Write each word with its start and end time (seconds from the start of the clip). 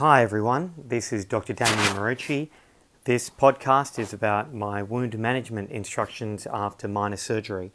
Hi 0.00 0.22
everyone, 0.22 0.72
this 0.78 1.12
is 1.12 1.26
Dr. 1.26 1.52
Damien 1.52 1.94
Marucci. 1.94 2.48
This 3.04 3.28
podcast 3.28 3.98
is 3.98 4.14
about 4.14 4.54
my 4.54 4.82
wound 4.82 5.18
management 5.18 5.70
instructions 5.70 6.46
after 6.50 6.88
minor 6.88 7.18
surgery. 7.18 7.70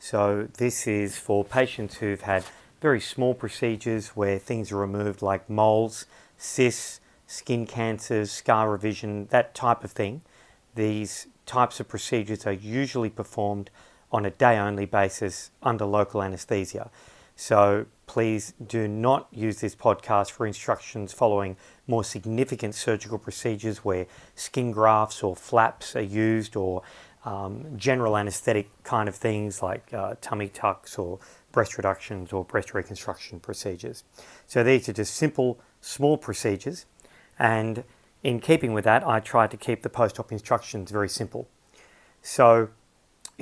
So, 0.00 0.48
this 0.58 0.88
is 0.88 1.16
for 1.18 1.44
patients 1.44 1.98
who've 1.98 2.22
had 2.22 2.44
very 2.80 3.00
small 3.00 3.32
procedures 3.32 4.08
where 4.16 4.40
things 4.40 4.72
are 4.72 4.76
removed, 4.76 5.22
like 5.22 5.48
moles, 5.48 6.06
cysts, 6.36 6.98
skin 7.28 7.64
cancers, 7.64 8.32
scar 8.32 8.68
revision, 8.68 9.26
that 9.26 9.54
type 9.54 9.84
of 9.84 9.92
thing. 9.92 10.22
These 10.74 11.28
types 11.46 11.78
of 11.78 11.86
procedures 11.86 12.44
are 12.44 12.52
usually 12.52 13.08
performed 13.08 13.70
on 14.10 14.26
a 14.26 14.30
day 14.32 14.58
only 14.58 14.86
basis 14.86 15.52
under 15.62 15.84
local 15.84 16.24
anesthesia. 16.24 16.90
So 17.36 17.86
please 18.06 18.54
do 18.64 18.86
not 18.86 19.28
use 19.30 19.60
this 19.60 19.74
podcast 19.74 20.30
for 20.32 20.46
instructions 20.46 21.12
following 21.12 21.56
more 21.86 22.04
significant 22.04 22.74
surgical 22.74 23.18
procedures 23.18 23.78
where 23.78 24.06
skin 24.34 24.70
grafts 24.70 25.22
or 25.22 25.34
flaps 25.34 25.96
are 25.96 26.02
used 26.02 26.56
or 26.56 26.82
um, 27.24 27.66
general 27.76 28.16
anesthetic 28.16 28.68
kind 28.82 29.08
of 29.08 29.14
things 29.14 29.62
like 29.62 29.92
uh, 29.94 30.14
tummy 30.20 30.48
tucks 30.48 30.98
or 30.98 31.20
breast 31.52 31.76
reductions 31.76 32.32
or 32.32 32.44
breast 32.44 32.74
reconstruction 32.74 33.40
procedures. 33.40 34.04
So 34.46 34.62
these 34.62 34.88
are 34.88 34.92
just 34.92 35.14
simple, 35.14 35.60
small 35.80 36.16
procedures. 36.16 36.86
And 37.38 37.84
in 38.22 38.40
keeping 38.40 38.72
with 38.72 38.84
that, 38.84 39.06
I 39.06 39.20
try 39.20 39.46
to 39.46 39.56
keep 39.56 39.82
the 39.82 39.90
post 39.90 40.18
op 40.18 40.32
instructions 40.32 40.90
very 40.90 41.08
simple. 41.08 41.48
So 42.22 42.70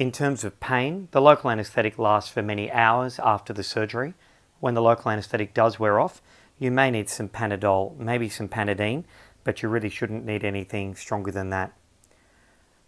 in 0.01 0.11
terms 0.11 0.45
of 0.45 0.59
pain, 0.61 1.09
the 1.11 1.21
local 1.21 1.51
anaesthetic 1.51 1.99
lasts 1.99 2.31
for 2.31 2.41
many 2.41 2.73
hours 2.73 3.19
after 3.19 3.53
the 3.53 3.63
surgery. 3.63 4.15
When 4.59 4.73
the 4.73 4.81
local 4.81 5.11
anaesthetic 5.11 5.53
does 5.53 5.79
wear 5.79 6.01
off, 6.01 6.23
you 6.59 6.71
may 6.71 6.91
need 6.91 7.11
some 7.11 7.29
Panadol, 7.29 7.99
maybe 7.99 8.31
some 8.31 8.49
Panadine, 8.49 9.05
but 9.45 9.63
you 9.63 9.69
really 9.69 9.91
shouldn't 9.91 10.25
need 10.25 10.43
anything 10.43 10.95
stronger 10.95 11.31
than 11.31 11.51
that. 11.51 11.73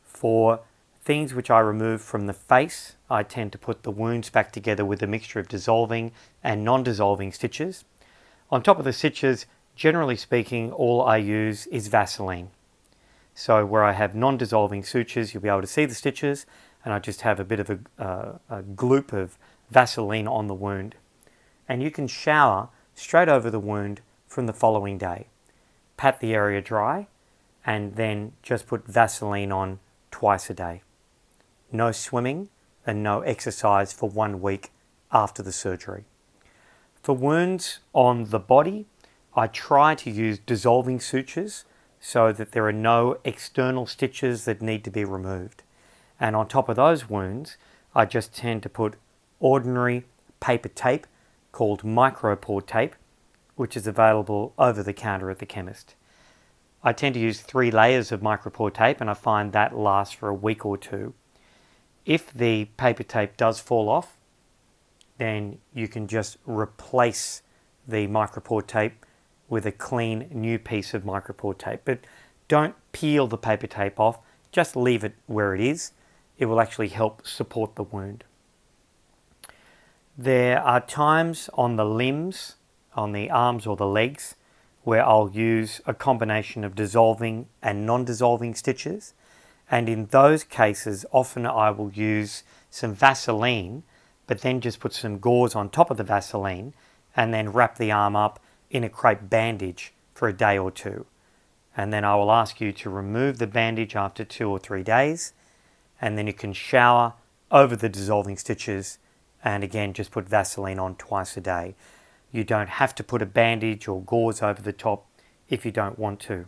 For 0.02 0.60
things 1.04 1.34
which 1.34 1.50
I 1.50 1.58
remove 1.58 2.00
from 2.00 2.28
the 2.28 2.32
face, 2.32 2.96
I 3.10 3.24
tend 3.24 3.52
to 3.52 3.58
put 3.58 3.82
the 3.82 3.90
wounds 3.90 4.30
back 4.30 4.50
together 4.50 4.86
with 4.86 5.02
a 5.02 5.06
mixture 5.06 5.38
of 5.38 5.48
dissolving 5.48 6.12
and 6.42 6.64
non 6.64 6.82
dissolving 6.82 7.30
stitches. 7.30 7.84
On 8.50 8.62
top 8.62 8.78
of 8.78 8.86
the 8.86 8.92
stitches, 8.94 9.44
generally 9.76 10.16
speaking, 10.16 10.72
all 10.72 11.02
I 11.02 11.18
use 11.18 11.66
is 11.66 11.88
Vaseline. 11.88 12.48
So, 13.34 13.66
where 13.66 13.84
I 13.84 13.92
have 13.92 14.14
non 14.14 14.38
dissolving 14.38 14.82
sutures, 14.82 15.34
you'll 15.34 15.42
be 15.42 15.50
able 15.50 15.60
to 15.60 15.66
see 15.66 15.84
the 15.84 15.94
stitches, 15.94 16.46
and 16.84 16.92
I 16.92 16.98
just 16.98 17.22
have 17.22 17.38
a 17.38 17.44
bit 17.44 17.60
of 17.60 17.70
a, 17.70 17.78
uh, 17.98 18.38
a 18.48 18.62
gloop 18.62 19.12
of 19.12 19.38
Vaseline 19.70 20.28
on 20.28 20.46
the 20.46 20.54
wound. 20.54 20.94
And 21.68 21.82
you 21.82 21.90
can 21.90 22.06
shower 22.06 22.68
straight 22.94 23.28
over 23.28 23.50
the 23.50 23.60
wound 23.60 24.00
from 24.26 24.46
the 24.46 24.52
following 24.52 24.98
day. 24.98 25.26
Pat 25.96 26.20
the 26.20 26.34
area 26.34 26.60
dry 26.60 27.06
and 27.64 27.94
then 27.94 28.32
just 28.42 28.66
put 28.66 28.86
Vaseline 28.86 29.52
on 29.52 29.78
twice 30.10 30.50
a 30.50 30.54
day. 30.54 30.82
No 31.70 31.92
swimming 31.92 32.48
and 32.86 33.02
no 33.02 33.20
exercise 33.20 33.92
for 33.92 34.08
one 34.08 34.40
week 34.40 34.72
after 35.12 35.42
the 35.42 35.52
surgery. 35.52 36.04
For 37.02 37.14
wounds 37.14 37.80
on 37.92 38.30
the 38.30 38.38
body, 38.38 38.86
I 39.34 39.46
try 39.46 39.94
to 39.94 40.10
use 40.10 40.38
dissolving 40.38 41.00
sutures 41.00 41.64
so 42.00 42.32
that 42.32 42.52
there 42.52 42.66
are 42.66 42.72
no 42.72 43.18
external 43.24 43.86
stitches 43.86 44.44
that 44.44 44.60
need 44.60 44.84
to 44.84 44.90
be 44.90 45.04
removed. 45.04 45.62
And 46.22 46.36
on 46.36 46.46
top 46.46 46.68
of 46.68 46.76
those 46.76 47.10
wounds, 47.10 47.56
I 47.96 48.04
just 48.04 48.32
tend 48.32 48.62
to 48.62 48.68
put 48.68 48.94
ordinary 49.40 50.04
paper 50.38 50.68
tape 50.68 51.08
called 51.50 51.82
micropore 51.82 52.64
tape, 52.64 52.94
which 53.56 53.76
is 53.76 53.88
available 53.88 54.54
over 54.56 54.84
the 54.84 54.92
counter 54.92 55.32
at 55.32 55.40
the 55.40 55.46
chemist. 55.46 55.96
I 56.84 56.92
tend 56.92 57.14
to 57.14 57.20
use 57.20 57.40
three 57.40 57.72
layers 57.72 58.12
of 58.12 58.20
micropore 58.20 58.72
tape 58.72 59.00
and 59.00 59.10
I 59.10 59.14
find 59.14 59.52
that 59.52 59.76
lasts 59.76 60.14
for 60.14 60.28
a 60.28 60.34
week 60.34 60.64
or 60.64 60.78
two. 60.78 61.12
If 62.06 62.32
the 62.32 62.66
paper 62.76 63.02
tape 63.02 63.36
does 63.36 63.58
fall 63.58 63.88
off, 63.88 64.16
then 65.18 65.58
you 65.74 65.88
can 65.88 66.06
just 66.06 66.36
replace 66.46 67.42
the 67.86 68.06
micropore 68.06 68.64
tape 68.64 69.04
with 69.48 69.66
a 69.66 69.72
clean 69.72 70.28
new 70.30 70.60
piece 70.60 70.94
of 70.94 71.02
micropore 71.02 71.58
tape. 71.58 71.80
But 71.84 71.98
don't 72.46 72.76
peel 72.92 73.26
the 73.26 73.38
paper 73.38 73.66
tape 73.66 73.98
off, 73.98 74.20
just 74.52 74.76
leave 74.76 75.02
it 75.02 75.14
where 75.26 75.52
it 75.56 75.60
is 75.60 75.90
it 76.38 76.46
will 76.46 76.60
actually 76.60 76.88
help 76.88 77.26
support 77.26 77.76
the 77.76 77.82
wound. 77.82 78.24
There 80.16 80.60
are 80.60 80.80
times 80.80 81.48
on 81.54 81.76
the 81.76 81.86
limbs, 81.86 82.56
on 82.94 83.12
the 83.12 83.30
arms 83.30 83.66
or 83.66 83.76
the 83.76 83.86
legs, 83.86 84.34
where 84.82 85.04
I'll 85.04 85.30
use 85.32 85.80
a 85.86 85.94
combination 85.94 86.64
of 86.64 86.74
dissolving 86.74 87.46
and 87.62 87.86
non 87.86 88.04
dissolving 88.04 88.54
stitches. 88.54 89.14
And 89.70 89.88
in 89.88 90.06
those 90.06 90.44
cases, 90.44 91.06
often 91.12 91.46
I 91.46 91.70
will 91.70 91.90
use 91.90 92.42
some 92.68 92.94
Vaseline, 92.94 93.84
but 94.26 94.42
then 94.42 94.60
just 94.60 94.80
put 94.80 94.92
some 94.92 95.18
gauze 95.18 95.54
on 95.54 95.70
top 95.70 95.90
of 95.90 95.96
the 95.96 96.04
Vaseline 96.04 96.74
and 97.16 97.32
then 97.32 97.52
wrap 97.52 97.78
the 97.78 97.92
arm 97.92 98.16
up 98.16 98.40
in 98.70 98.84
a 98.84 98.88
crepe 98.88 99.30
bandage 99.30 99.92
for 100.14 100.28
a 100.28 100.32
day 100.32 100.58
or 100.58 100.70
two. 100.70 101.06
And 101.76 101.92
then 101.92 102.04
I 102.04 102.16
will 102.16 102.30
ask 102.30 102.60
you 102.60 102.72
to 102.72 102.90
remove 102.90 103.38
the 103.38 103.46
bandage 103.46 103.96
after 103.96 104.24
two 104.24 104.50
or 104.50 104.58
three 104.58 104.82
days 104.82 105.32
and 106.02 106.18
then 106.18 106.26
you 106.26 106.32
can 106.32 106.52
shower 106.52 107.14
over 107.52 107.76
the 107.76 107.88
dissolving 107.88 108.36
stitches 108.36 108.98
and 109.44 109.62
again 109.62 109.92
just 109.92 110.10
put 110.10 110.28
Vaseline 110.28 110.80
on 110.80 110.96
twice 110.96 111.36
a 111.36 111.40
day. 111.40 111.76
You 112.32 112.44
don't 112.44 112.68
have 112.68 112.94
to 112.96 113.04
put 113.04 113.22
a 113.22 113.26
bandage 113.26 113.86
or 113.86 114.02
gauze 114.02 114.42
over 114.42 114.60
the 114.60 114.72
top 114.72 115.06
if 115.48 115.64
you 115.64 115.70
don't 115.70 115.98
want 115.98 116.18
to. 116.20 116.46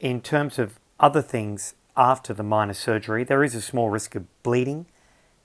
In 0.00 0.20
terms 0.20 0.58
of 0.58 0.80
other 0.98 1.22
things 1.22 1.74
after 1.96 2.32
the 2.32 2.42
minor 2.42 2.74
surgery, 2.74 3.22
there 3.22 3.44
is 3.44 3.54
a 3.54 3.60
small 3.60 3.90
risk 3.90 4.14
of 4.14 4.24
bleeding. 4.42 4.86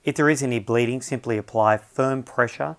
If 0.04 0.16
there 0.16 0.30
is 0.30 0.42
any 0.42 0.60
bleeding, 0.60 1.02
simply 1.02 1.38
apply 1.38 1.78
firm 1.78 2.24
pressure 2.24 2.78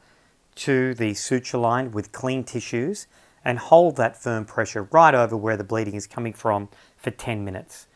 to 0.57 0.95
the 0.95 1.15
suture 1.15 1.59
line 1.59 1.93
with 1.93 2.13
clean 2.13 2.45
tissues 2.45 3.07
and 3.45 3.59
hold 3.59 3.97
that 3.97 4.21
firm 4.21 4.45
pressure 4.45 4.89
right 4.91 5.15
over 5.15 5.37
where 5.37 5.57
the 5.57 5.65
bleeding 5.65 5.95
is 5.95 6.07
coming 6.07 6.33
from 6.33 6.69
for 6.97 7.11
10 7.11 7.45
minutes 7.45 7.87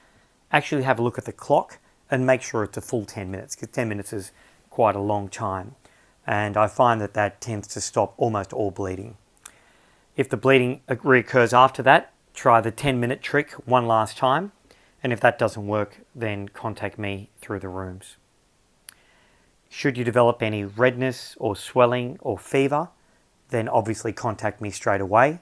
actually 0.55 0.85
have 0.85 1.01
a 1.01 1.03
look 1.03 1.19
at 1.19 1.25
the 1.25 1.33
clock 1.33 1.79
and 2.09 2.25
make 2.25 2.41
sure 2.41 2.63
it's 2.63 2.77
a 2.77 2.81
full 2.81 3.05
10 3.05 3.29
minutes 3.29 3.57
because 3.57 3.75
10 3.75 3.89
minutes 3.89 4.13
is 4.13 4.31
quite 4.71 4.95
a 4.95 5.01
long 5.01 5.29
time. 5.29 5.75
And 6.27 6.57
I 6.57 6.69
find 6.69 7.01
that 7.01 7.15
that 7.15 7.41
tends 7.41 7.67
to 7.69 7.81
stop 7.81 8.15
almost 8.17 8.53
all 8.53 8.71
bleeding. 8.71 9.17
If 10.17 10.29
the 10.29 10.37
bleeding 10.37 10.81
reoccurs 10.89 11.53
after 11.53 11.83
that, 11.83 12.13
try 12.35 12.61
the 12.61 12.71
10 12.71 13.01
minute 13.01 13.21
trick 13.21 13.51
one 13.67 13.87
last 13.87 14.17
time. 14.17 14.53
And 15.03 15.13
if 15.13 15.21
that 15.21 15.39
doesn't 15.39 15.67
work, 15.67 15.99
then 16.15 16.49
contact 16.49 16.99
me 17.01 17.31
through 17.41 17.59
the 17.59 17.69
rooms. 17.69 18.17
Should 19.69 19.99
you 19.99 20.05
develop 20.05 20.41
any 20.41 20.65
redness 20.65 21.35
or 21.39 21.57
swelling 21.57 22.17
or 22.21 22.39
fever, 22.39 22.91
then 23.49 23.69
obviously 23.69 24.13
contact 24.13 24.61
me 24.61 24.71
straight 24.71 25.01
away. 25.01 25.41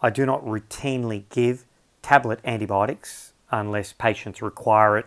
I 0.00 0.08
do 0.08 0.24
not 0.24 0.42
routinely 0.44 1.24
give 1.28 1.66
tablet 2.00 2.40
antibiotics 2.42 3.33
unless 3.60 3.92
patients 3.92 4.42
require 4.42 4.98
it 4.98 5.06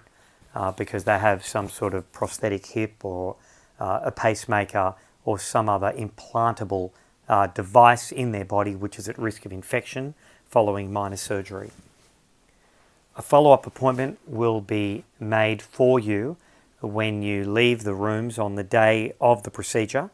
uh, 0.55 0.71
because 0.71 1.03
they 1.03 1.19
have 1.19 1.45
some 1.45 1.69
sort 1.69 1.93
of 1.93 2.11
prosthetic 2.11 2.65
hip 2.67 3.03
or 3.03 3.35
uh, 3.79 3.99
a 4.03 4.11
pacemaker 4.11 4.95
or 5.25 5.37
some 5.37 5.67
other 5.69 5.91
implantable 5.91 6.91
uh, 7.27 7.47
device 7.47 8.11
in 8.11 8.31
their 8.31 8.45
body 8.45 8.75
which 8.75 8.97
is 8.97 9.09
at 9.09 9.17
risk 9.19 9.45
of 9.45 9.51
infection 9.51 10.13
following 10.45 10.91
minor 10.91 11.17
surgery. 11.17 11.71
A 13.17 13.21
follow 13.21 13.51
up 13.51 13.65
appointment 13.65 14.19
will 14.25 14.61
be 14.61 15.03
made 15.19 15.61
for 15.61 15.99
you 15.99 16.37
when 16.79 17.21
you 17.21 17.43
leave 17.43 17.83
the 17.83 17.95
rooms 17.95 18.37
on 18.37 18.55
the 18.55 18.63
day 18.63 19.13
of 19.19 19.43
the 19.43 19.49
procedure, 19.49 20.11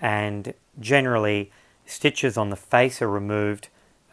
and 0.00 0.54
generally, 0.80 1.52
stitches 1.84 2.38
on 2.38 2.48
the 2.48 2.56
face 2.56 3.02
are 3.02 3.08
removed 3.08 3.68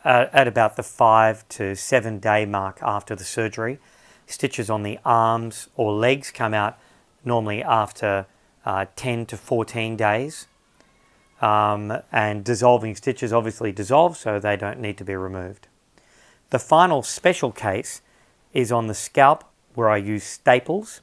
uh, 0.06 0.28
at 0.32 0.48
about 0.48 0.76
the 0.76 0.84
five 0.84 1.48
to 1.50 1.76
seven 1.76 2.20
day 2.20 2.46
mark 2.46 2.80
after 2.82 3.16
the 3.16 3.24
surgery. 3.24 3.80
Stitches 4.26 4.70
on 4.70 4.84
the 4.84 5.00
arms 5.04 5.70
or 5.76 5.92
legs 5.92 6.32
come 6.32 6.54
out 6.54 6.78
normally 7.26 7.64
after 7.64 8.26
uh, 8.66 8.86
10 8.96 9.26
to 9.28 9.38
14 9.38 9.96
days. 9.96 10.48
Um, 11.42 12.02
and 12.12 12.44
dissolving 12.44 12.96
stitches 12.96 13.32
obviously 13.32 13.72
dissolve, 13.72 14.18
so 14.18 14.40
they 14.40 14.58
don't 14.58 14.80
need 14.80 14.98
to 14.98 15.06
be 15.06 15.16
removed. 15.16 15.68
The 16.50 16.60
final 16.60 17.02
special 17.02 17.52
case 17.52 18.02
is 18.54 18.72
on 18.72 18.88
the 18.88 18.94
scalp 18.94 19.46
where 19.74 19.90
I 19.90 19.98
use 19.98 20.24
staples. 20.24 21.02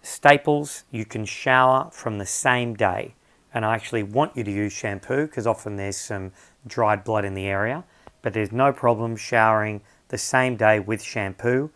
Staples 0.00 0.84
you 0.90 1.04
can 1.04 1.24
shower 1.24 1.90
from 1.90 2.18
the 2.18 2.26
same 2.26 2.74
day, 2.74 3.14
and 3.52 3.64
I 3.64 3.74
actually 3.74 4.04
want 4.04 4.36
you 4.36 4.44
to 4.44 4.50
use 4.50 4.72
shampoo 4.72 5.26
because 5.26 5.46
often 5.46 5.76
there's 5.76 5.96
some 5.96 6.32
dried 6.66 7.02
blood 7.02 7.24
in 7.24 7.34
the 7.34 7.46
area 7.46 7.84
but 8.22 8.32
there's 8.32 8.52
no 8.52 8.72
problem 8.72 9.16
showering 9.16 9.80
the 10.08 10.18
same 10.18 10.56
day 10.56 10.80
with 10.80 11.02
shampoo. 11.02 11.70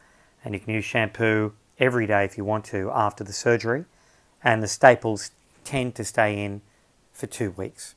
And 0.44 0.54
you 0.54 0.60
can 0.60 0.74
use 0.74 0.84
shampoo 0.84 1.52
every 1.78 2.06
day 2.06 2.24
if 2.24 2.36
you 2.36 2.44
want 2.44 2.64
to 2.66 2.90
after 2.92 3.24
the 3.24 3.32
surgery. 3.32 3.84
And 4.42 4.62
the 4.62 4.68
staples 4.68 5.30
tend 5.64 5.94
to 5.96 6.04
stay 6.04 6.42
in 6.42 6.62
for 7.12 7.26
two 7.26 7.52
weeks. 7.52 7.94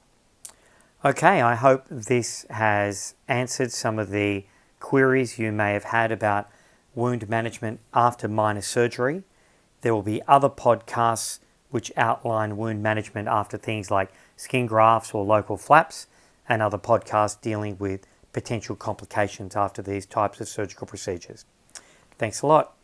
Okay, 1.03 1.41
I 1.41 1.55
hope 1.55 1.85
this 1.89 2.45
has 2.49 3.15
answered 3.27 3.71
some 3.71 3.99
of 3.99 4.09
the 4.09 4.45
queries 4.79 5.39
you 5.39 5.51
may 5.51 5.73
have 5.73 5.85
had 5.85 6.11
about 6.11 6.49
wound 6.93 7.27
management 7.29 7.79
after 7.93 8.27
minor 8.27 8.61
surgery. 8.61 9.23
There 9.81 9.93
will 9.93 10.03
be 10.03 10.21
other 10.27 10.49
podcasts 10.49 11.39
which 11.69 11.91
outline 11.97 12.57
wound 12.57 12.81
management 12.81 13.27
after 13.27 13.57
things 13.57 13.91
like 13.91 14.11
skin 14.37 14.65
grafts 14.65 15.13
or 15.13 15.25
local 15.25 15.57
flaps, 15.57 16.07
and 16.47 16.61
other 16.61 16.77
podcasts 16.77 17.39
dealing 17.41 17.77
with 17.79 18.05
potential 18.35 18.75
complications 18.75 19.55
after 19.55 19.81
these 19.81 20.05
types 20.05 20.41
of 20.41 20.47
surgical 20.49 20.85
procedures. 20.85 21.45
Thanks 22.17 22.41
a 22.41 22.47
lot. 22.47 22.74